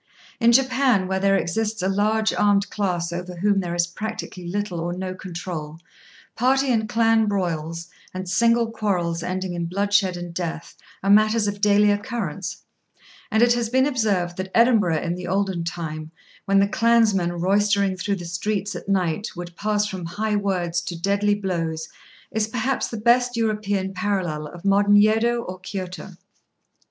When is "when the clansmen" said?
16.45-17.33